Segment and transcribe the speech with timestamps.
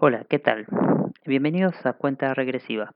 [0.00, 0.64] Hola, ¿qué tal?
[1.26, 2.94] Bienvenidos a Cuenta Regresiva.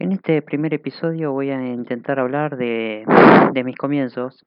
[0.00, 3.04] En este primer episodio voy a intentar hablar de,
[3.52, 4.44] de mis comienzos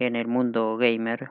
[0.00, 1.30] en el mundo gamer,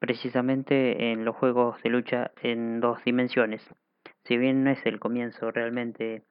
[0.00, 3.62] precisamente en los juegos de lucha en dos dimensiones.
[4.24, 6.24] Si bien no es el comienzo realmente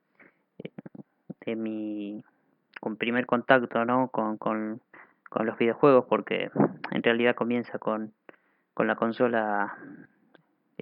[0.57, 0.71] eh,
[1.45, 2.25] de mi
[2.81, 4.09] con primer contacto ¿no?
[4.09, 4.81] con, con,
[5.29, 6.51] con los videojuegos, porque
[6.91, 8.11] en realidad comienza con,
[8.73, 9.77] con la consola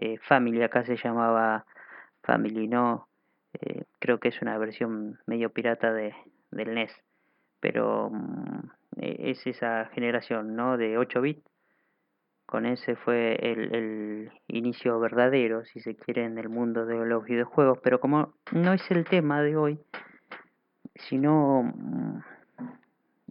[0.01, 1.65] eh, Family, acá se llamaba
[2.23, 3.07] Family, no,
[3.53, 6.13] eh, creo que es una versión medio pirata de,
[6.51, 6.91] del NES,
[7.59, 10.77] pero mm, e, es esa generación, ¿no?
[10.77, 11.43] De 8 bits,
[12.45, 17.79] con ese fue el, inicio verdadero, si se quiere, en el mundo de los videojuegos,
[17.83, 19.79] pero como no es el tema de hoy,
[20.95, 22.19] sino mm,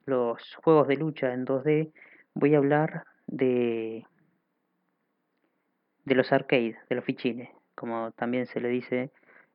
[0.04, 1.92] los juegos de lucha en 2D,
[2.34, 4.06] voy a hablar de
[6.08, 9.10] de los arcades, de los fichines, como también se le dice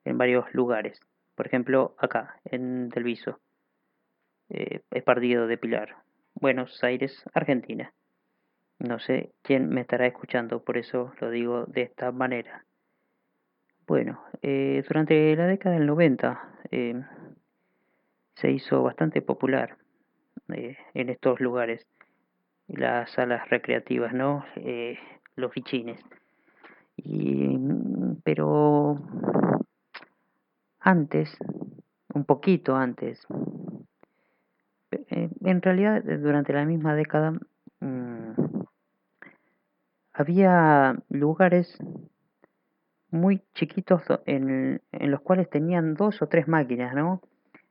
[0.06, 1.00] en varios lugares.
[1.36, 3.40] Por ejemplo, acá, en Telviso,
[4.50, 5.96] eh, es partido de Pilar,
[6.36, 7.94] Buenos Aires, Argentina.
[8.80, 12.66] No sé quién me estará escuchando, por eso lo digo de esta manera.
[13.88, 17.02] Bueno, eh, durante la década del 90 eh,
[18.36, 19.78] se hizo bastante popular
[20.54, 21.86] eh, en estos lugares
[22.68, 24.46] las salas recreativas, ¿no?
[24.56, 24.98] Eh,
[25.36, 26.00] los fichines.
[26.98, 27.58] Y,
[28.24, 29.00] pero
[30.80, 31.36] antes,
[32.14, 33.26] un poquito antes,
[34.92, 37.34] eh, en realidad durante la misma década
[37.80, 38.32] mmm,
[40.14, 41.78] había lugares
[43.10, 47.22] muy chiquitos en, en, los cuales tenían dos o tres máquinas, ¿no?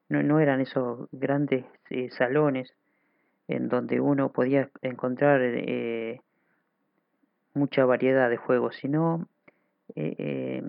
[0.09, 2.75] No, no eran esos grandes eh, salones
[3.49, 6.21] en donde uno podía encontrar eh,
[7.55, 9.29] mucha variedad de juegos, sino
[9.95, 10.63] eh, eh,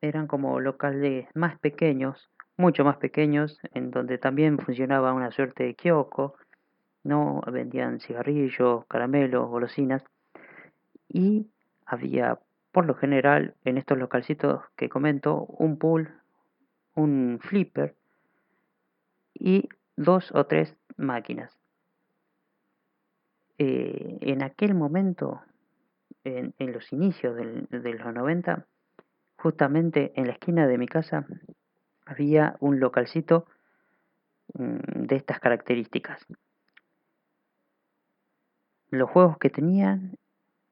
[0.00, 5.74] eran como locales más pequeños, mucho más pequeños, en donde también funcionaba una suerte de
[5.74, 6.34] kiosco,
[7.04, 10.04] no vendían cigarrillos, caramelos, golosinas,
[11.08, 11.50] y
[11.84, 12.38] había
[12.70, 16.14] por lo general en estos localcitos que comento un pool,
[16.94, 17.94] un flipper
[19.34, 21.52] y dos o tres máquinas.
[23.58, 25.42] Eh, en aquel momento
[26.24, 28.66] en, en los inicios del, de los 90,
[29.36, 31.26] justamente en la esquina de mi casa
[32.06, 33.46] había un localcito
[34.54, 36.26] mmm, de estas características.
[38.90, 40.18] Los juegos que tenían,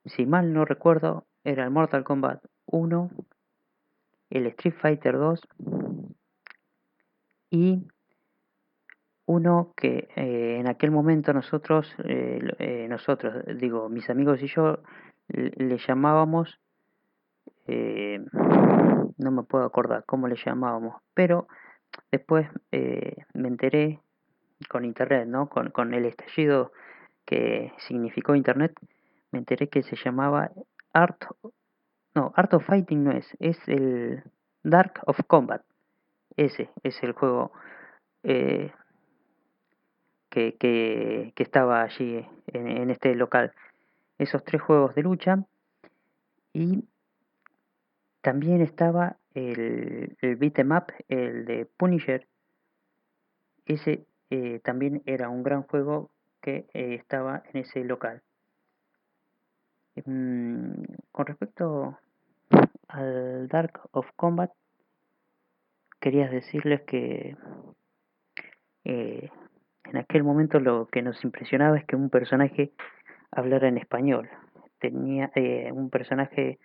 [0.05, 3.11] si mal no recuerdo, era el Mortal Kombat 1,
[4.31, 5.41] el Street Fighter 2
[7.51, 7.89] y
[9.27, 14.81] uno que eh, en aquel momento nosotros, eh, eh, nosotros, digo, mis amigos y yo
[15.33, 16.59] le llamábamos,
[17.67, 18.25] eh,
[19.19, 21.47] no me puedo acordar cómo le llamábamos, pero
[22.11, 24.01] después eh, me enteré
[24.69, 25.49] con internet, ¿no?
[25.49, 26.73] Con, con el estallido
[27.25, 28.75] que significó internet,
[29.31, 30.51] me enteré que se llamaba
[30.93, 31.25] Art,
[32.15, 34.25] no, Art of Fighting no es, es el
[34.63, 35.63] Dark of Combat,
[36.37, 37.53] ese es el juego
[38.23, 38.73] eh,
[40.29, 43.53] que, que, que, estaba allí en, en este local
[44.21, 45.45] esos tres juegos de lucha
[46.53, 46.85] y
[48.21, 52.27] también estaba el, el beat'em up, el de Punisher.
[53.65, 56.11] Ese eh, también era un gran juego
[56.43, 58.23] que eh, estaba en ese local.
[60.05, 60.83] Mm,
[61.13, 61.99] con respecto
[62.89, 64.51] al Dark of Combat,
[65.99, 67.37] quería decirles que
[68.85, 69.31] eh,
[69.85, 72.73] en aquel momento lo que nos impresionaba es que un personaje
[73.31, 74.29] hablar en español.
[74.79, 76.59] Tenía eh, un personaje,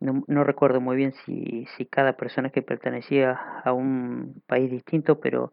[0.00, 3.32] no, no, recuerdo muy bien si, si cada personaje pertenecía
[3.64, 5.52] a un país distinto, pero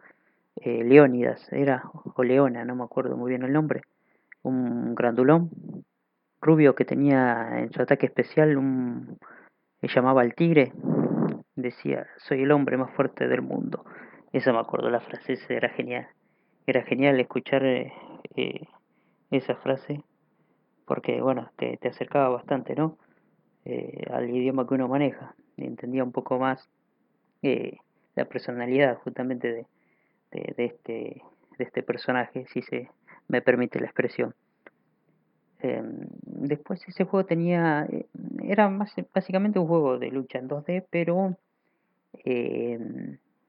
[0.58, 3.82] eh, Leónidas era, o Leona, no me acuerdo muy bien el nombre,
[4.44, 5.50] un grandulón
[6.42, 9.18] rubio que tenía en su ataque especial un
[9.82, 10.72] le llamaba al tigre
[11.56, 13.84] decía soy el hombre más fuerte del mundo
[14.34, 16.08] eso me acuerdo la frase esa era genial.
[16.66, 17.94] Era genial escuchar eh,
[18.36, 18.68] eh,
[19.32, 20.04] esa frase
[20.88, 22.98] porque bueno, te, te acercaba bastante, ¿no?
[23.66, 26.68] Eh, al idioma que uno maneja, entendía un poco más
[27.42, 27.78] eh,
[28.16, 29.66] la personalidad justamente de,
[30.32, 31.22] de, este,
[31.58, 32.90] de este personaje, si se
[33.28, 34.34] me permite la expresión.
[35.62, 35.84] Eh,
[36.24, 38.06] después ese juego tenía, eh,
[38.44, 41.36] era más básicamente un juego de lucha en 2D, pero
[42.24, 42.80] eh,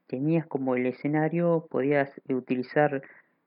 [0.09, 3.03] tenías como el escenario, podías utilizar,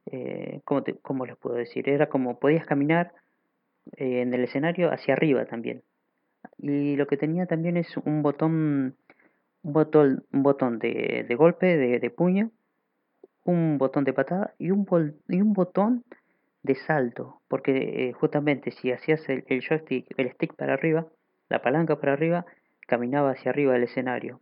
[0.05, 1.89] eh, ¿cómo, ¿cómo les puedo decir?
[1.89, 3.11] Era como podías caminar
[3.97, 5.83] eh, en el escenario hacia arriba también.
[6.57, 8.95] y lo que tenía también es un botón
[9.63, 12.51] un botón, un botón de, de golpe, de, de, puño,
[13.43, 14.85] un botón de patada y un,
[15.53, 16.03] botón
[16.63, 21.07] de salto, porque eh, justamente si hacías el, joystick, el stick para arriba,
[21.49, 22.45] la palanca para arriba,
[22.87, 24.41] caminaba hacia arriba del escenario,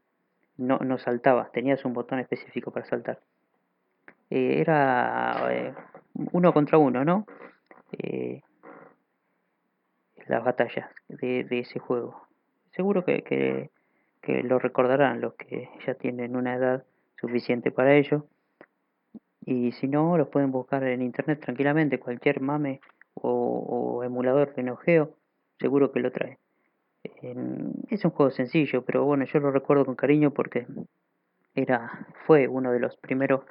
[0.58, 3.20] no, no saltabas, tenías un botón específico para saltar.
[4.30, 5.74] Eh, era eh,
[6.32, 7.26] uno contra uno, ¿no?
[7.98, 8.42] Eh,
[10.30, 12.28] las batallas de, ese juego.
[12.72, 13.70] Seguro que, que,
[14.44, 16.84] lo recordarán los que ya tienen una edad
[17.20, 18.28] suficiente para ello.
[19.44, 22.00] Y si no, los pueden buscar en internet tranquilamente.
[22.00, 22.80] Cualquier mame
[23.16, 24.80] o, emulador de Neo
[25.60, 26.38] seguro que lo trae.
[27.90, 30.68] es un juego sencillo, pero bueno, yo lo recuerdo con cariño porque
[31.56, 33.42] era fue uno de los primeros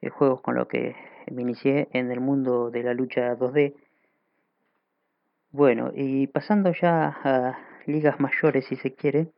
[0.00, 0.94] eh, juegos con los que
[1.30, 3.74] me inicié en el mundo de la lucha 2D.
[5.52, 9.28] Bueno, y pasando ya a ligas mayores, si se quiere,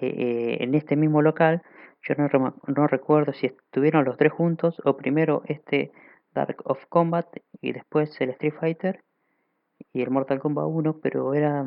[0.00, 1.62] eh, en este mismo local,
[2.02, 2.28] yo no,
[2.66, 5.92] no recuerdo si estuvieron los tres juntos o primero este
[6.34, 7.26] Dark of Combat
[7.60, 9.04] y después el Street Fighter
[9.92, 11.64] y el Mortal Kombat 1, pero era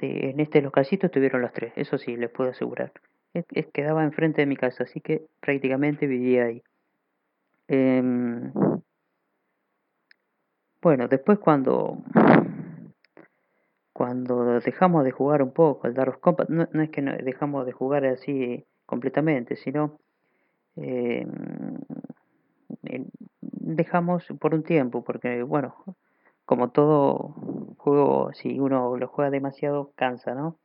[0.00, 2.92] en este localcito estuvieron los tres, eso sí, les puedo asegurar.
[3.34, 6.62] Es, quedaba enfrente de mi casa, así que prácticamente vivía ahí.
[7.68, 8.02] Eh,
[10.82, 11.98] bueno, después cuando
[13.92, 17.66] cuando dejamos de jugar un poco el Dark of Combat, no, no es que dejamos
[17.66, 19.98] de jugar así completamente, sino
[20.76, 21.26] eh,
[23.40, 25.74] dejamos por un tiempo, porque bueno,
[26.44, 27.34] como todo
[27.76, 30.56] juego, si uno lo juega demasiado, cansa, ¿no?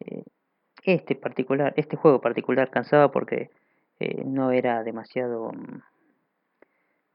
[0.00, 0.24] Eh,
[0.84, 3.50] este particular, este juego particular cansaba porque
[3.98, 5.50] eh, no era demasiado,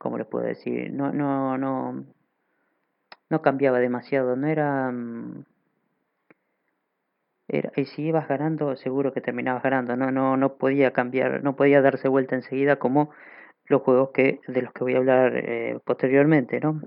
[0.03, 0.91] ¿cómo le puedo decir?
[0.91, 2.05] No, no, no,
[3.29, 4.93] no cambiaba demasiado, no era,
[7.47, 11.55] era y si ibas ganando, seguro que terminabas ganando, no, no, no podía cambiar, no
[11.55, 13.11] podía darse vuelta enseguida como
[13.65, 16.81] los juegos que de los que voy a hablar eh, posteriormente, ¿no?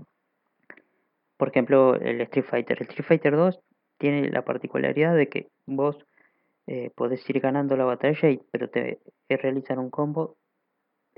[1.38, 2.76] Por ejemplo, el Street Fighter.
[2.80, 3.60] El Street Fighter 2
[3.98, 5.96] tiene la particularidad de que vos
[6.66, 10.36] eh, podés ir ganando la batalla, y, pero te realizan un combo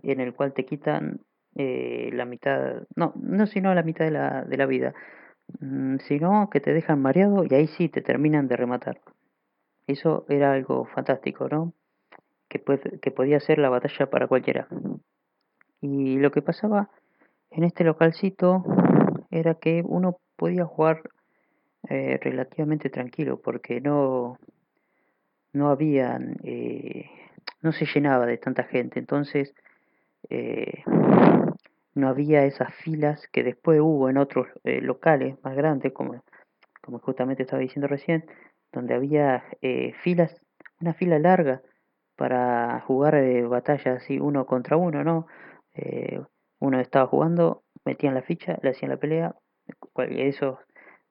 [0.02, 1.20] en el cual te quitan
[1.58, 4.94] eh, la mitad, no, no sino la mitad de la, de la vida,
[5.60, 9.00] mm, sino que te dejan mareado y ahí sí te terminan de rematar.
[9.86, 11.74] Eso era algo fantástico, ¿no?
[12.48, 12.62] Que,
[13.02, 14.68] que podía ser la batalla para cualquiera.
[15.80, 16.88] Y lo que pasaba
[17.50, 18.64] en este localcito
[19.30, 21.02] era que uno podía jugar
[21.88, 24.38] eh, relativamente tranquilo porque no
[25.52, 27.06] no había eh,
[27.62, 29.54] no se llenaba de tanta gente entonces
[30.28, 30.82] eh,
[31.98, 36.22] no había esas filas que después hubo en otros eh, locales más grandes como
[36.82, 38.24] como justamente estaba diciendo recién
[38.72, 40.40] donde había eh, filas
[40.80, 41.62] una fila larga
[42.16, 45.26] para jugar eh, batallas así uno contra uno no
[45.74, 46.20] eh,
[46.60, 49.36] uno estaba jugando, metían la ficha, le hacían la pelea,
[50.08, 50.58] esos,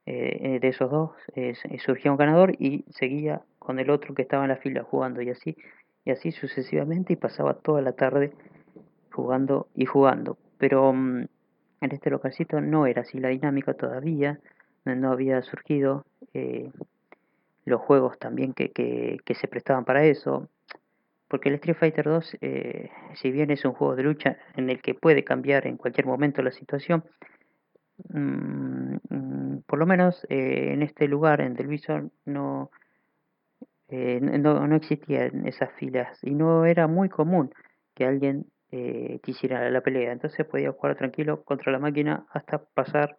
[0.06, 1.12] eh, de esos dos
[1.80, 5.30] surgía un ganador y seguía con el otro que estaba en la fila jugando y
[5.30, 5.56] así,
[6.04, 8.34] y así sucesivamente y pasaba toda la tarde
[9.12, 10.38] jugando y jugando.
[10.58, 11.26] Pero um,
[11.82, 14.40] en este localcito no era así la dinámica todavía,
[14.86, 16.72] no había surgido eh,
[17.66, 20.48] los juegos también que, que, que se prestaban para eso,
[21.28, 24.82] porque el Street Fighter 2, eh, si bien es un juego de lucha en el
[24.82, 27.04] que puede cambiar en cualquier momento la situación,
[28.10, 32.72] mmm, por lo menos eh, en este lugar, en Televisor, no,
[33.90, 37.54] eh, no, no existían esas filas y no era muy común
[37.94, 40.12] que alguien eh, quisiera la pelea.
[40.12, 43.18] Entonces podía jugar tranquilo contra la máquina hasta pasar,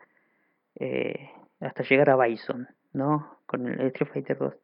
[0.77, 3.41] eh, hasta llegar a Bison, ¿no?
[3.47, 4.55] Con el Street Fighter 2.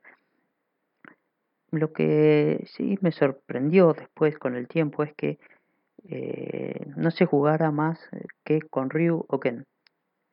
[1.71, 5.39] Lo que sí me sorprendió después con el tiempo es que
[6.09, 7.99] eh, no se jugara más
[8.45, 9.67] que con Ryu o Ken.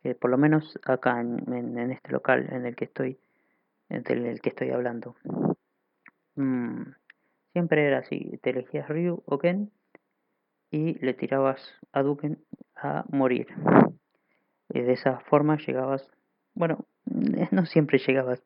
[0.03, 3.19] Eh, por lo menos acá en, este local en el que estoy,
[3.89, 5.15] en el que estoy hablando.
[6.35, 6.91] Mm,
[7.53, 9.71] siempre era así, te elegías Ryu o Ken
[10.71, 11.61] y le tirabas
[11.91, 12.43] a Duken
[12.75, 13.47] a morir.
[14.69, 16.09] Y de esa forma llegabas,
[16.53, 16.85] bueno,
[17.51, 18.41] no siempre llegabas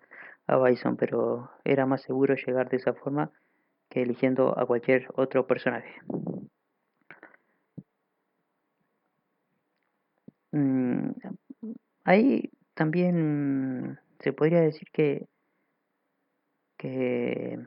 [0.48, 3.32] a Bison, pero era más seguro llegar de esa forma
[3.90, 6.02] que eligiendo a cualquier otro personaje.
[10.52, 11.12] Mm,
[12.04, 15.28] ahí también se podría decir que
[16.78, 17.58] que,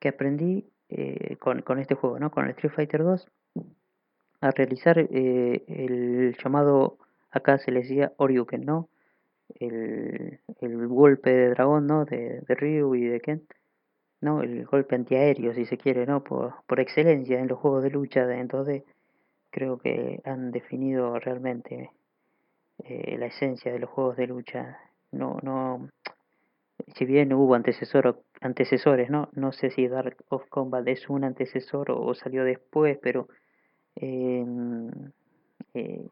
[0.00, 2.30] que aprendí eh, con, con, este juego, ¿no?
[2.30, 3.26] con el Street Fighter 2,
[4.40, 6.98] a realizar eh, el llamado,
[7.30, 8.88] acá se le decía Oriuken, ¿no?
[9.60, 12.04] el, el golpe de dragón, ¿no?
[12.04, 13.42] De, de Ryu y de Ken,
[14.20, 14.42] ¿no?
[14.42, 16.22] El golpe antiaéreo, si se quiere, ¿no?
[16.22, 18.82] Por, por excelencia en los juegos de lucha de entonces
[19.50, 21.90] creo que han definido realmente
[22.84, 24.78] eh, la esencia de los juegos de lucha.
[25.12, 25.88] No, no,
[26.94, 29.28] si bien hubo antecesor, antecesores, ¿no?
[29.32, 33.28] No sé si Dark of Combat es un antecesor o, salió después, pero
[33.96, 34.44] eh,
[35.74, 36.06] eh,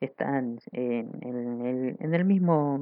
[0.00, 2.80] están en, el, en, el, mismo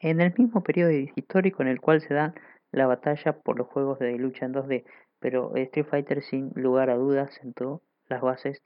[0.00, 2.34] en, el mismo periodo histórico en el cual se da
[2.72, 4.84] la batalla por los juegos de lucha en 2D,
[5.18, 8.62] pero Street Fighter sin lugar a dudas sentó las bases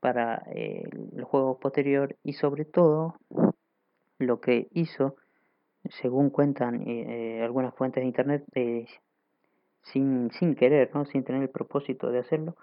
[0.00, 0.84] para eh,
[1.16, 3.16] el juego posterior y sobre todo
[4.18, 5.16] lo que hizo,
[5.90, 8.44] según cuentan eh, algunas fuentes de internet,
[9.82, 11.04] sin, sin querer, ¿no?
[11.04, 12.56] sin tener el propósito de hacerlo,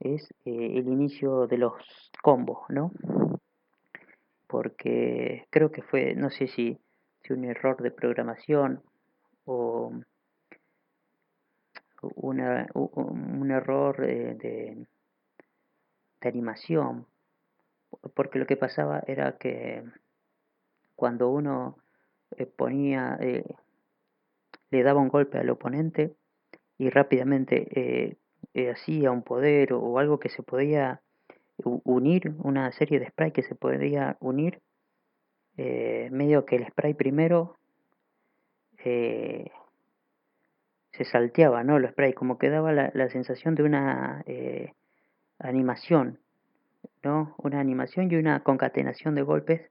[0.00, 1.72] es el inicio de los
[2.22, 2.90] combos, ¿no?
[4.54, 6.78] porque creo que fue, no sé si,
[7.24, 8.82] si un error de programación
[9.46, 9.90] o
[12.14, 14.86] una, un error de, de,
[16.20, 17.04] animación,
[18.14, 19.82] porque lo que pasaba era que
[20.94, 21.76] cuando uno
[22.38, 23.44] eh, ponía, eh,
[24.70, 26.14] le daba un golpe al oponente
[26.78, 28.16] y rápidamente
[28.54, 31.00] eh, hacía un poder o algo que se podía
[31.56, 34.60] unir una serie de spray que se podía unir
[35.56, 37.56] eh, medio que el spray primero
[38.84, 39.50] eh,
[40.92, 44.72] se salteaba no el spray como que daba la, la sensación de una eh,
[45.38, 46.18] animación
[47.04, 49.70] no una animación y una concatenación de golpes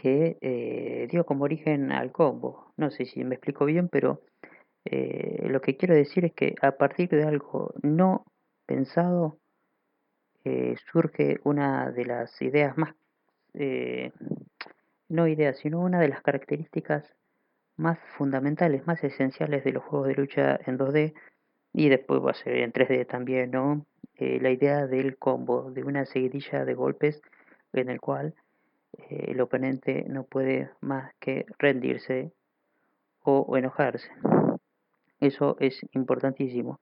[0.00, 4.22] que dio como origen al combo no sé si me explico bien pero
[4.90, 8.24] lo que quiero decir es que a partir de algo no
[8.66, 9.38] pensado
[10.44, 12.94] eh, surge una de las ideas más,
[13.54, 14.12] eh,
[15.08, 17.04] no ideas, sino una de las características
[17.76, 21.12] más fundamentales, más esenciales de los juegos de lucha en 2D
[21.74, 23.84] y después va a ser en 3D también, ¿no?
[24.16, 27.20] Eh, la idea del combo, de una seguidilla de golpes
[27.72, 28.34] en el cual
[29.08, 32.32] el oponente no puede más que rendirse
[33.22, 34.10] o enojarse.
[35.20, 36.80] Eso es importantísimo.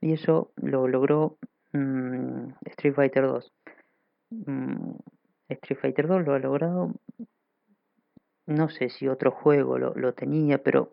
[0.00, 1.38] Y eso lo logró
[1.72, 3.52] Mm, Street Fighter 2.
[4.30, 4.94] Mm,
[5.48, 6.94] Street Fighter 2 lo ha logrado.
[8.46, 10.90] No sé si otro juego lo, lo tenía, pero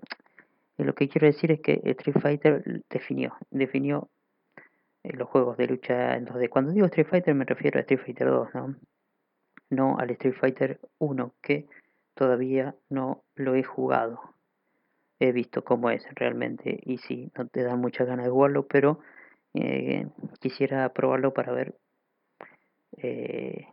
[0.77, 4.09] lo que quiero decir es que Street Fighter definió, definió
[5.03, 6.49] eh, los juegos de lucha en 2D.
[6.49, 8.75] Cuando digo Street Fighter me refiero a Street Fighter 2, ¿no?
[9.69, 11.67] No al Street Fighter 1, que
[12.13, 14.19] todavía no lo he jugado.
[15.19, 18.99] He visto cómo es realmente y sí, no te da mucha ganas de jugarlo, pero
[19.53, 20.07] eh,
[20.39, 21.75] quisiera probarlo para ver,
[22.97, 23.67] eh,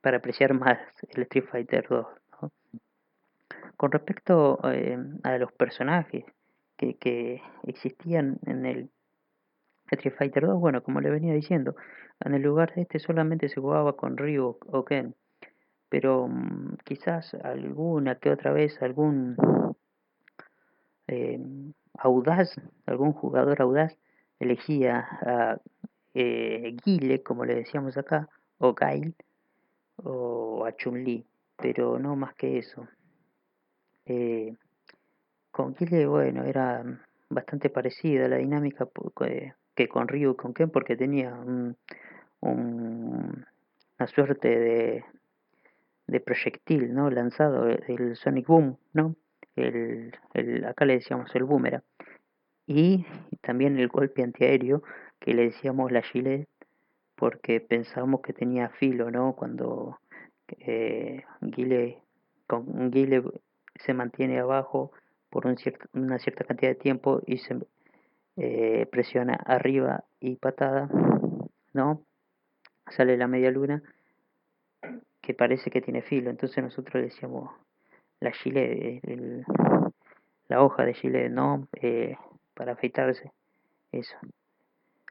[0.00, 0.78] para apreciar más
[1.10, 2.06] el Street Fighter 2.
[3.76, 6.24] Con respecto eh, a los personajes
[6.76, 8.90] que, que existían en el
[9.90, 11.76] Street Fighter 2, bueno, como le venía diciendo,
[12.20, 15.14] en el lugar de este solamente se jugaba con Ryu o Ken,
[15.88, 19.36] pero mm, quizás alguna que otra vez algún
[21.98, 22.54] audaz,
[22.86, 23.96] algún jugador audaz
[24.38, 25.60] elegía a
[26.14, 28.28] eh, Guile, como le decíamos acá,
[28.58, 29.14] o Gail,
[29.96, 31.24] o a Chun-Li,
[31.56, 32.88] pero no más que eso.
[34.06, 34.54] Eh,
[35.50, 36.84] con Guile, bueno, era
[37.28, 38.88] bastante parecida la dinámica
[39.26, 41.76] eh, que con Ryu con Ken, porque tenía un,
[42.40, 45.04] una suerte de,
[46.08, 47.10] de proyectil, ¿no?
[47.10, 49.14] Lanzado, el Sonic Boom, ¿no?
[49.54, 51.82] El, el, acá le decíamos el boomerang
[52.66, 53.06] y
[53.40, 54.82] también el golpe antiaéreo
[55.18, 56.48] que le decíamos la gilet
[57.16, 59.34] porque pensábamos que tenía filo, ¿no?
[59.34, 59.98] Cuando
[60.58, 62.02] eh, Guile,
[62.46, 63.22] con Guile
[63.74, 64.92] se mantiene abajo
[65.30, 65.56] por un
[65.94, 67.56] una cierta cantidad de tiempo y se
[68.36, 70.88] eh, presiona arriba y patada,
[71.72, 72.02] ¿no?
[72.90, 73.82] Sale la media luna
[75.28, 77.50] que parece que tiene filo, entonces nosotros le decíamos
[78.18, 79.02] la gilet,
[80.48, 81.68] la hoja de gilet, ¿no?
[81.82, 82.16] Eh,
[82.54, 83.30] para afeitarse,
[83.92, 84.16] eso.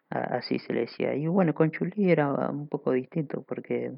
[0.10, 1.14] Así se le decía.
[1.14, 3.94] Y bueno, con Chuli era un poco distinto porque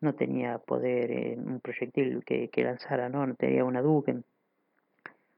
[0.00, 3.24] no tenía poder en un proyectil que, lanzara, ¿no?
[3.24, 4.24] No tenía una Duken.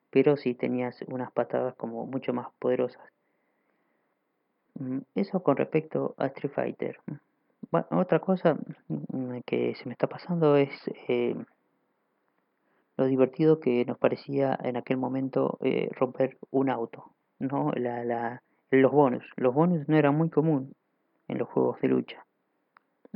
[0.08, 3.02] Pero sí tenías unas patadas como mucho más poderosas.
[4.78, 7.00] Mm, eso con respecto a Street Fighter.
[7.90, 8.56] Otra cosa
[8.88, 10.71] mm, que se me está pasando es
[11.09, 11.37] eh,
[12.97, 17.12] lo divertido que nos parecía en aquel momento eh, romper un auto.
[17.38, 17.73] ¿no?
[17.73, 19.25] La, la, los bonus.
[19.37, 20.75] Los bonus no eran muy común
[21.28, 22.25] en los juegos de lucha.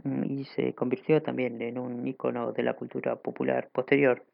[0.04, 4.24] mm, y se convirtió también en un icono de la cultura popular posterior.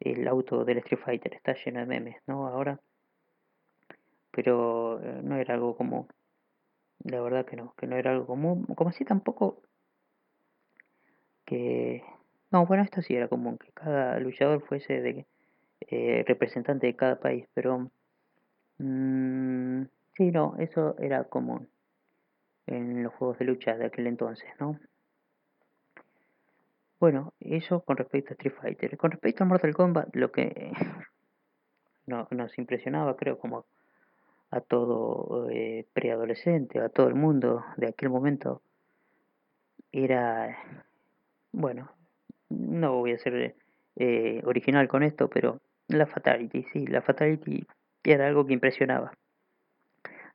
[0.00, 2.46] El auto del Street Fighter está lleno de memes, ¿no?
[2.46, 2.80] Ahora,
[4.30, 6.06] pero eh, no era algo común.
[7.02, 8.64] La verdad que no, que no era algo común.
[8.76, 9.62] Como así tampoco
[11.44, 12.02] que...
[12.50, 15.26] No, bueno, esto sí era común, que cada luchador fuese de
[15.80, 17.90] eh, representante de cada país, pero...
[18.78, 19.82] Mmm,
[20.16, 21.68] sí, no, eso era común
[22.66, 24.78] en los juegos de lucha de aquel entonces, ¿no?
[27.00, 28.96] Bueno, eso con respecto a Street Fighter.
[28.96, 30.72] Con respecto a Mortal Kombat, lo que
[32.06, 33.66] no, nos impresionaba, creo, como
[34.54, 38.62] a todo eh, preadolescente, a todo el mundo de aquel momento,
[39.90, 40.56] era,
[41.50, 41.90] bueno,
[42.48, 43.56] no voy a ser
[43.96, 47.66] eh, original con esto, pero la Fatality, sí, la Fatality
[48.04, 49.12] era algo que impresionaba.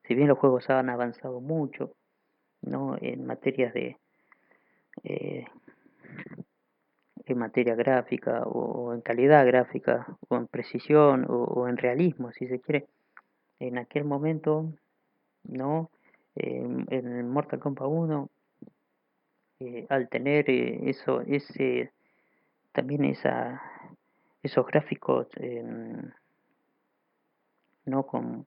[0.04, 1.94] Si bien los juegos han avanzado mucho,
[2.62, 2.98] ¿no?
[3.00, 3.98] En materias de...
[5.04, 5.46] Eh,
[7.26, 12.60] en materia gráfica o, en calidad gráfica o en precisión o, en realismo si se
[12.60, 12.88] quiere
[13.60, 14.72] en aquel momento
[15.44, 15.90] no
[16.36, 18.30] en Mortal Kombat 1
[19.60, 21.92] eh, al tener eh, eso ese
[22.72, 23.62] también esa
[24.42, 25.28] esos gráficos
[27.86, 28.46] no con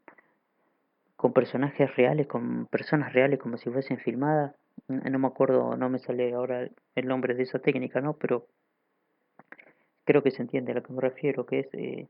[1.22, 4.56] con personajes reales, con personas reales como si fuesen filmadas.
[4.88, 8.14] No me acuerdo, no me sale ahora el nombre de esa técnica, ¿no?
[8.14, 8.48] Pero
[10.04, 12.08] creo que se entiende a lo que me refiero, que es, eh,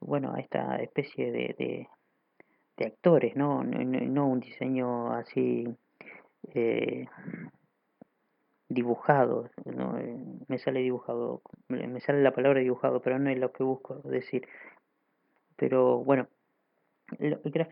[0.00, 1.88] bueno, a esta especie de, de,
[2.78, 3.62] actores, ¿no?
[3.64, 5.68] No, un diseño así
[6.54, 7.06] eh,
[8.68, 9.98] dibujado, ¿no?
[9.98, 13.96] Eh, me sale dibujado, me sale la palabra dibujado, pero no es lo que busco
[14.04, 14.46] decir.
[15.56, 16.28] Pero bueno,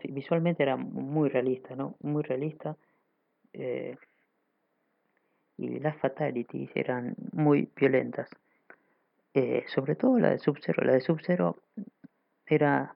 [0.09, 1.95] visualmente era muy realista, ¿no?
[2.01, 2.77] Muy realista.
[3.53, 3.97] Eh,
[5.57, 8.29] y las fatalities eran muy violentas.
[9.33, 10.83] Eh, sobre todo la de Sub-Zero.
[10.83, 11.57] La de Sub-Zero
[12.45, 12.95] era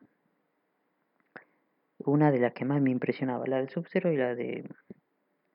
[2.05, 3.45] una de las que más me impresionaba.
[3.47, 4.69] La de Sub-Zero y la de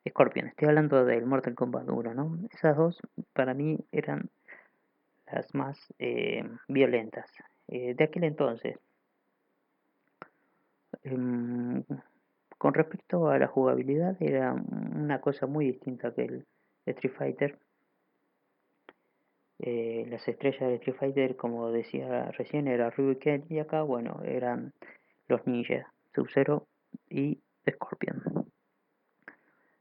[0.09, 0.49] Scorpion.
[0.49, 2.39] Estoy hablando del Mortal Kombat 1, ¿no?
[2.53, 3.01] Esas dos
[3.33, 4.31] para mí eran
[5.31, 7.31] las más eh, violentas.
[7.69, 8.79] de aquel entonces,
[11.03, 11.83] Em,
[12.59, 16.47] con respecto a la jugabilidad, era una cosa muy distinta que el
[16.87, 17.59] Street Fighter.
[19.59, 24.73] Eh, las estrellas de Street Fighter, como decía recién, era Ryu y acá, bueno, eran
[25.29, 26.67] los ninjas, Sub-Zero
[27.09, 28.51] y Scorpion.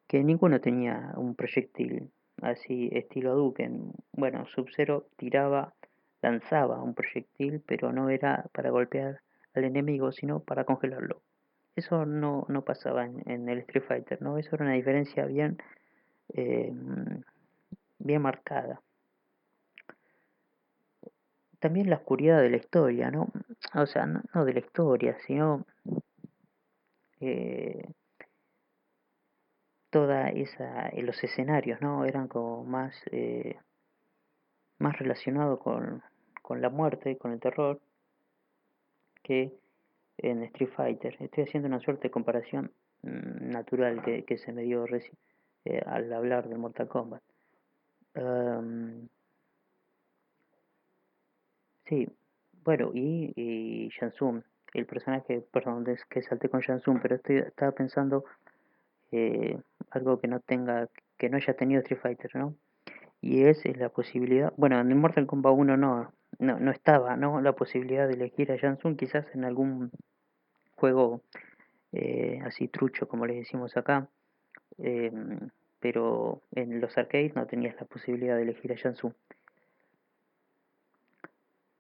[0.08, 2.12] Que ninguno tenía un proyectil
[2.42, 3.70] así estilo Duke.
[4.14, 5.74] Bueno, Sub-Zero tiraba,
[6.22, 9.22] lanzaba un proyectil, pero no era para golpear
[9.54, 11.22] al enemigo, sino para congelarlo.
[11.76, 14.38] Eso no, no pasaba en, el Street Fighter, ¿no?
[14.38, 15.58] Eso era una diferencia bien,
[16.34, 16.74] eh,
[18.00, 18.82] bien marcada.
[21.60, 23.32] También la oscuridad de la historia, ¿no?
[23.76, 25.66] O sea, no, de la historia, sino
[27.22, 27.92] eh,
[29.90, 32.06] toda esa, los escenarios, ¿no?
[32.06, 33.58] Eran como más, eh,
[34.78, 36.04] más relacionados con,
[36.42, 37.80] con la muerte, con el terror,
[39.24, 39.52] que
[40.18, 41.16] en Street Fighter.
[41.20, 42.72] Estoy haciendo una suerte de comparación
[43.04, 44.86] mm, natural que, se me dio
[45.66, 47.24] eh, al hablar de Mortal Kombat.
[51.86, 52.08] sí,
[52.64, 53.90] bueno, y, y
[54.74, 58.26] el personaje, perdón, es que salté con Shansung, pero estoy, estaba pensando
[59.12, 59.58] eh,
[59.92, 62.56] algo que no tenga, que no haya tenido Street Fighter, ¿no?
[63.22, 67.42] Y es, es la posibilidad, bueno, en Mortal Kombat 1 no, no, no estaba, ¿no?
[67.42, 69.92] La posibilidad de elegir a Jansung quizás en algún
[70.76, 71.22] juego
[71.92, 74.08] eh, así trucho como le decimos acá,
[74.78, 79.14] em, pero en los arcades no tenías la posibilidad de elegir a Jansung.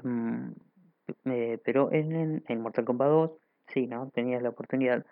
[0.03, 0.51] Mm,
[1.25, 3.31] eh, pero en, en, Mortal Kombat 2
[3.67, 4.09] sí, ¿no?
[4.09, 5.05] Tenías la oportunidad.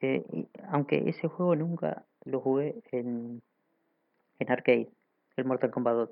[0.00, 0.24] Eh,
[0.68, 3.42] aunque ese juego nunca lo jugué en,
[4.38, 4.88] en arcade,
[5.36, 6.10] el Mortal Kombat 2.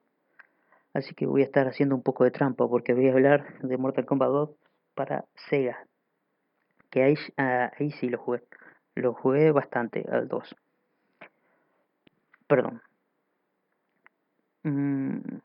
[0.92, 3.76] Así que voy a estar haciendo un poco de trampa porque voy a hablar de
[3.76, 4.50] Mortal Kombat 2
[4.94, 5.86] para Sega.
[6.90, 8.42] Que ahí, ah, ahí sí lo jugué.
[8.96, 10.56] Lo jugué bastante al 2.
[12.48, 12.82] Perdón.
[14.64, 15.38] Mm,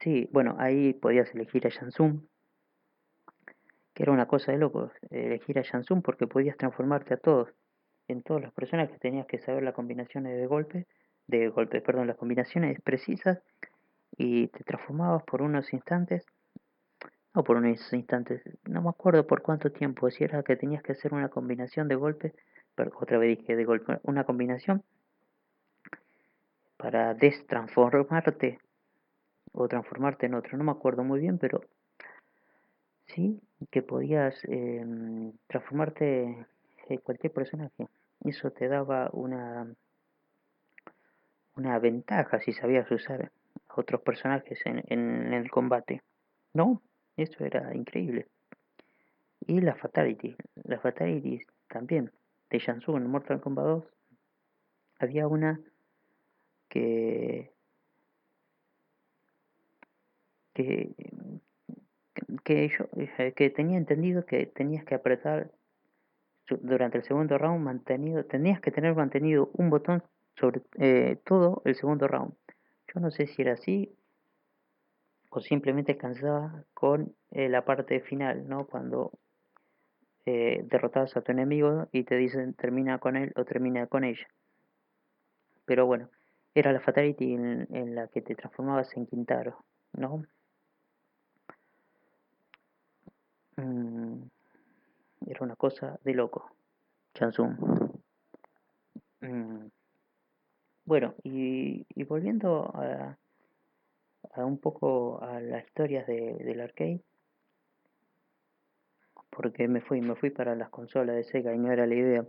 [0.00, 2.20] sí, bueno, ahí podías elegir a Shansung.
[3.94, 7.48] Que era una cosa de locos, elegir a Shansung porque podías transformarte a todos.
[8.06, 10.86] En todas las personas que tenías que saber las combinaciones de golpe,
[11.26, 13.40] de golpe, perdón, las combinaciones precisas
[14.16, 16.24] y te transformabas por unos instantes,
[17.34, 20.92] no por unos instantes, no me acuerdo por cuánto tiempo, si era que tenías que
[20.92, 22.32] hacer una combinación de golpes,
[22.74, 24.82] pero otra vez dije de golpe, una combinación
[26.78, 28.58] para destransformarte
[29.58, 31.60] o transformarte en otro, no me acuerdo muy bien, pero
[33.06, 33.40] sí
[33.70, 36.46] que podías em, transformarte
[36.88, 37.88] en cualquier personaje.
[38.24, 39.66] Eso te daba una,
[41.56, 43.32] una ventaja si sabías usar
[43.68, 46.02] a otros personajes en, en el combate.
[46.54, 46.80] ¿No?
[47.16, 48.26] Eso era increíble.
[49.46, 50.36] Y la Fatality.
[50.64, 52.12] La Fatality también.
[52.48, 53.84] De Shansung en Mortal Kombat 2.
[55.00, 55.60] Había una
[56.68, 57.52] que
[60.64, 60.90] que
[62.44, 65.52] que yo eh, que tenía entendido que tenías que apretar
[66.62, 70.02] durante el segundo round mantenido tenías que tener mantenido un botón
[70.34, 72.34] sobre eh, todo el segundo round.
[72.92, 73.94] Yo no sé si era así
[75.30, 79.12] o simplemente cansaba con eh, la parte final no cuando
[80.26, 84.26] eh, derrotabas a tu enemigo y te dicen termina con él o termina con ella
[85.66, 86.08] pero bueno
[86.54, 90.24] era la fatality en, en la que te transformabas en Quintaro no
[93.58, 94.22] Mm,
[95.26, 96.54] era una cosa de loco.
[97.12, 97.56] Chansung.
[99.20, 99.66] Mm,
[100.84, 103.16] bueno, y, volviendo a,
[104.36, 107.02] un poco a las historias de, del arcade,
[109.30, 112.26] porque me fui, me fui para las consolas de Sega y no era la idea.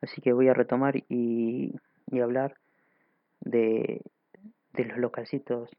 [0.00, 1.74] Así que voy a retomar y,
[2.06, 2.54] y hablar
[3.40, 4.00] de,
[4.74, 5.70] de los localcitos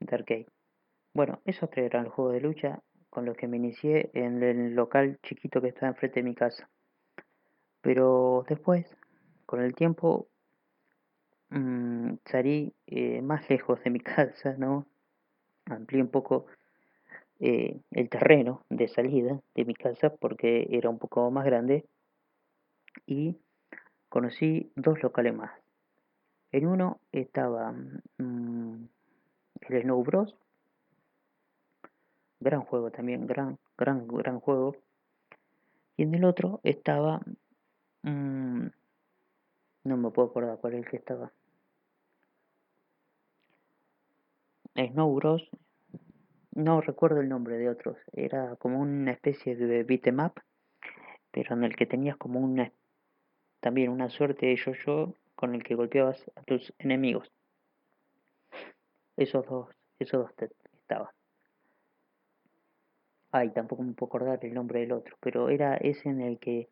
[0.00, 0.46] de arcade.
[1.12, 4.74] Bueno, esos tres eran los juegos de lucha con los que me inicié en el
[4.74, 6.68] local chiquito que está enfrente de mi casa.
[7.80, 8.86] Pero después,
[9.46, 10.28] con el tiempo,
[11.50, 14.86] mmm, salí eh, más lejos de mi casa, ¿no?
[15.66, 16.46] Amplié un poco
[17.40, 21.84] eh, el terreno de salida de mi casa porque era un poco más grande
[23.06, 23.36] y
[24.08, 25.52] conocí dos locales más.
[26.50, 27.72] En uno estaba
[28.18, 28.88] mm,
[29.68, 30.34] el Snow Bros
[32.40, 34.76] gran juego también, gran, gran, gran juego.
[35.96, 37.20] Y en el otro estaba,
[38.02, 38.66] mmm,
[39.84, 41.32] no me puedo acordar cuál es el que estaba.
[44.74, 45.48] Snow Bros.
[46.52, 47.96] No recuerdo el nombre de otros.
[48.12, 50.38] Era como una especie de beatmap,
[51.30, 52.72] pero en el que tenías como una
[53.60, 57.30] también una suerte de yo-yo con el que golpeabas a tus enemigos.
[59.16, 61.17] Esos dos, esos dos estaban.
[63.30, 66.68] Ay, tampoco me puedo acordar el nombre del otro, pero era ese en el que,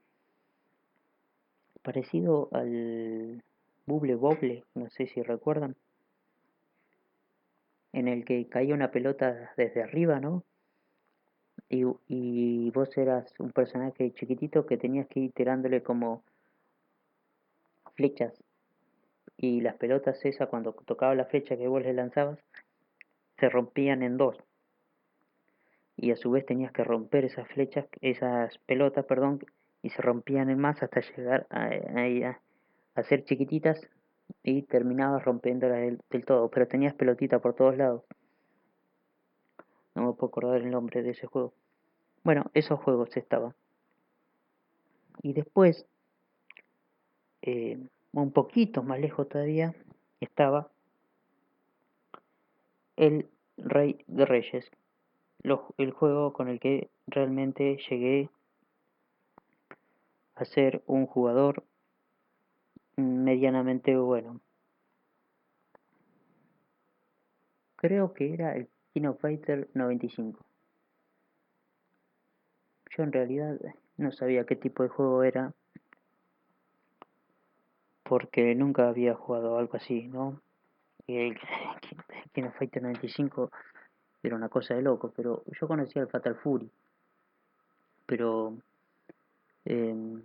[1.83, 3.42] parecido al
[3.85, 5.77] Bubble Bobble, no sé si recuerdan,
[7.92, 10.42] en el que caía una pelota desde arriba, ¿no?
[11.69, 16.23] Y, y vos eras un personaje chiquitito que tenías que ir tirándole como
[17.95, 18.33] flechas
[19.37, 22.38] y las pelotas esas cuando tocaba la flecha que vos le lanzabas
[23.38, 24.37] se rompían en dos
[25.96, 29.40] y a su vez tenías que romper esas flechas, esas pelotas, perdón,
[29.82, 31.70] y se rompían en más hasta llegar a,
[32.94, 33.80] a, ser chiquititas
[34.42, 38.02] y terminabas rompiéndolas del, del, todo, pero tenías pelotita por todos lados.
[39.94, 41.54] No me puedo acordar el nombre de ese juego.
[42.24, 43.54] Bueno, esos juegos estaban.
[45.22, 45.87] Y después,
[47.42, 47.78] eh,
[48.12, 49.74] un poquito más lejos todavía,
[50.20, 50.70] estaba
[52.96, 54.70] el Rey de Reyes,
[55.42, 58.31] el juego con el que realmente llegué
[60.35, 61.64] a ser un jugador
[62.96, 64.40] medianamente bueno.
[67.77, 70.44] Creo que era el Kino Fighter 95.
[72.96, 73.59] Yo en realidad
[73.96, 75.53] no sabía qué tipo de juego era
[78.03, 80.40] porque nunca había jugado algo así, ¿no?
[81.07, 81.38] El
[82.33, 83.51] Kino Fighter 95
[84.22, 86.70] era una cosa de loco, pero yo conocía el Fatal Fury,
[88.07, 88.57] pero
[89.64, 90.22] em,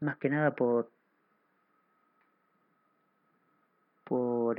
[0.00, 0.90] más que nada por
[4.04, 4.58] por,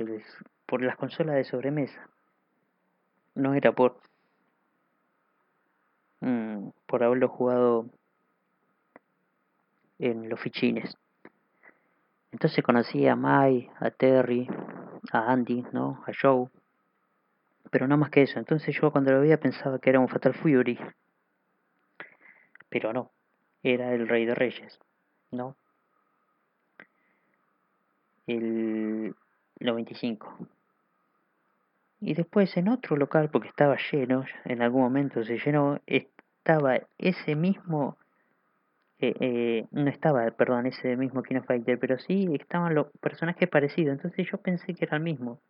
[0.80, 2.08] las consolas de sobremesa,
[3.34, 4.00] no era por
[6.20, 7.86] mm, por haberlo jugado
[9.98, 10.96] en los fichines.
[12.32, 14.48] Entonces conocí a Mai, a Terry,
[15.12, 16.02] a Andy, ¿no?
[16.06, 16.48] A Joe
[17.70, 18.38] pero no más que eso.
[18.38, 20.78] Entonces yo cuando lo veía pensaba que era un Fatal Fury,
[22.68, 23.10] pero no,
[23.62, 24.78] era el Rey de Reyes,
[25.30, 25.56] ¿no?
[28.26, 29.14] El
[29.60, 30.48] 95.
[32.00, 37.36] Y después en otro local, porque estaba lleno, en algún momento se llenó, estaba ese
[37.36, 37.96] mismo
[39.02, 43.94] eh, eh, no estaba, perdón, ese mismo Kino Fighter, pero sí estaban los personajes parecidos,
[43.96, 45.40] entonces yo pensé que era el mismo.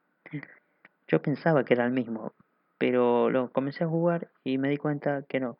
[1.08, 2.32] Yo pensaba que era el mismo,
[2.78, 5.58] pero lo comencé a jugar y me di cuenta que no,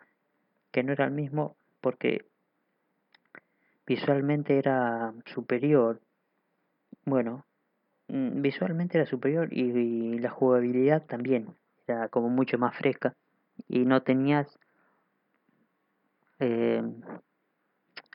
[0.70, 2.24] que no era el mismo porque
[3.86, 6.00] visualmente era superior.
[7.04, 7.44] Bueno,
[8.08, 11.54] mm, visualmente era superior y, la jugabilidad también
[11.86, 13.14] era como mucho más fresca
[13.68, 14.46] y no tenías
[16.38, 16.82] eh,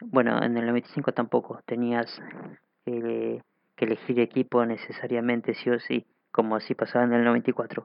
[0.01, 2.21] bueno, en el 95 tampoco tenías
[2.85, 3.41] eh,
[3.75, 6.05] que elegir equipo necesariamente sí o sí,
[6.37, 7.83] como así pasaba en el 94.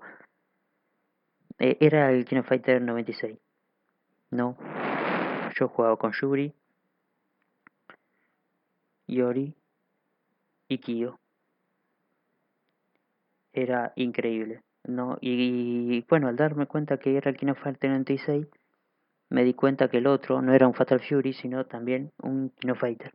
[1.59, 3.39] Eh, era el Kino Fighter 96.
[4.31, 4.59] No,
[5.59, 6.53] yo jugaba con Yuri,
[9.09, 9.55] Yori
[10.69, 11.19] y Kyo.
[13.55, 15.17] Era increíble, ¿no?
[15.23, 18.47] Y, bueno, al darme cuenta que era el Kino Fighter 96,
[19.31, 22.75] me di cuenta que el otro no era un Fatal Fury, sino también un Kino
[22.75, 23.15] Fighter.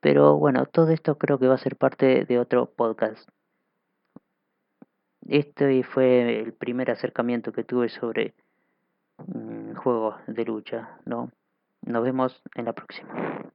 [0.00, 3.28] Pero bueno, todo esto creo que va a ser parte de otro podcast.
[5.28, 8.34] Este fue el primer acercamiento que tuve sobre
[9.26, 11.30] mm, juegos de lucha, ¿no?
[11.82, 13.52] Nos vemos en la próxima.